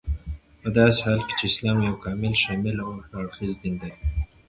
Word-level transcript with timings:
پداسي 0.61 0.99
حال 1.05 1.19
كې 1.27 1.33
چې 1.39 1.45
اسلام 1.51 1.77
يو 1.89 1.95
كامل، 2.03 2.33
شامل 2.43 2.75
او 2.83 2.89
هر 3.07 3.11
اړخيز 3.19 3.53
دين 3.61 3.75
دى 3.81 3.91